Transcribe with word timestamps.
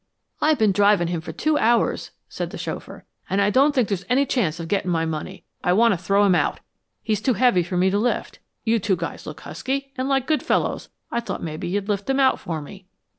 "I've 0.41 0.57
been 0.57 0.71
driving 0.71 1.09
him 1.09 1.21
for 1.21 1.31
two 1.31 1.59
hours," 1.59 2.09
said 2.27 2.49
the 2.49 2.57
chauffeur, 2.57 3.05
"and 3.29 3.39
I 3.39 3.51
don't 3.51 3.75
think 3.75 3.87
there's 3.87 4.03
any 4.09 4.25
chance 4.25 4.59
of 4.59 4.67
getting 4.67 4.89
my 4.89 5.05
money. 5.05 5.43
I 5.63 5.73
want 5.73 5.93
to 5.93 5.97
throw 5.99 6.23
him 6.23 6.33
out. 6.33 6.59
He's 7.03 7.21
too 7.21 7.33
heavy 7.33 7.61
for 7.61 7.77
me 7.77 7.91
to 7.91 7.99
lift. 7.99 8.39
You 8.63 8.79
two 8.79 8.95
guys 8.95 9.27
look 9.27 9.41
husky, 9.41 9.93
and 9.99 10.09
like 10.09 10.25
good 10.25 10.41
fellows, 10.41 10.85
so 10.85 10.89
I 11.11 11.19
thought 11.19 11.43
maybe 11.43 11.67
you'd 11.67 11.87
lift 11.87 12.09
him 12.09 12.19
out 12.19 12.39
for 12.39 12.63
me." 12.63 12.87